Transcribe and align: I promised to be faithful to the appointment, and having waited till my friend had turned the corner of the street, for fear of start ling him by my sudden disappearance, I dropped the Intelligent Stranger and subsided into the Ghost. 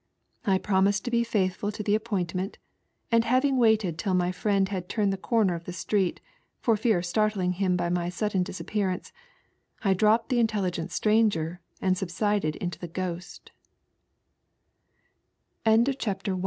I 0.47 0.57
promised 0.57 1.05
to 1.05 1.11
be 1.11 1.23
faithful 1.23 1.71
to 1.71 1.83
the 1.83 1.93
appointment, 1.93 2.57
and 3.11 3.23
having 3.23 3.57
waited 3.57 3.99
till 3.99 4.15
my 4.15 4.31
friend 4.31 4.67
had 4.67 4.89
turned 4.89 5.13
the 5.13 5.15
corner 5.15 5.53
of 5.53 5.65
the 5.65 5.73
street, 5.73 6.19
for 6.59 6.75
fear 6.75 6.97
of 6.97 7.05
start 7.05 7.35
ling 7.35 7.51
him 7.51 7.77
by 7.77 7.89
my 7.89 8.09
sudden 8.09 8.41
disappearance, 8.41 9.13
I 9.83 9.93
dropped 9.93 10.29
the 10.29 10.39
Intelligent 10.39 10.91
Stranger 10.91 11.61
and 11.83 11.95
subsided 11.95 12.55
into 12.55 12.79
the 12.79 12.87
Ghost. 12.87 13.51